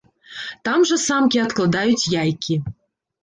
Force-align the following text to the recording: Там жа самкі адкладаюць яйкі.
Там 0.69 0.85
жа 0.91 0.97
самкі 1.01 1.43
адкладаюць 1.43 2.09
яйкі. 2.23 2.57